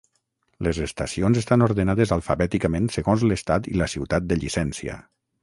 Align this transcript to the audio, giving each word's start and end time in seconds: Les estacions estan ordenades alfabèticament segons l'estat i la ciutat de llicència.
Les 0.67 0.77
estacions 0.85 1.39
estan 1.41 1.63
ordenades 1.65 2.13
alfabèticament 2.15 2.89
segons 2.97 3.27
l'estat 3.33 3.71
i 3.75 3.79
la 3.83 3.91
ciutat 3.97 4.27
de 4.33 4.41
llicència. 4.43 4.99